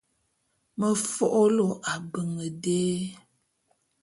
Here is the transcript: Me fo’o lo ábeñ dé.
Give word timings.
Me 0.77 0.87
fo’o 1.11 1.43
lo 1.55 1.67
ábeñ 1.93 2.31
dé. 2.63 2.81